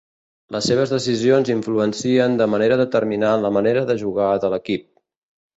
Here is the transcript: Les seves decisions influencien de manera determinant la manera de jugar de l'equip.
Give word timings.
Les 0.53 0.63
seves 0.69 0.93
decisions 0.93 1.51
influencien 1.55 2.39
de 2.41 2.49
manera 2.55 2.79
determinant 2.83 3.47
la 3.47 3.55
manera 3.59 3.87
de 3.93 4.01
jugar 4.07 4.33
de 4.47 4.53
l'equip. 4.57 4.91